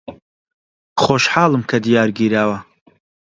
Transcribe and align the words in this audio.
خۆشحاڵم 1.01 1.63
کە 1.69 1.77
دیار 1.85 2.09
گیراوە. 2.17 2.57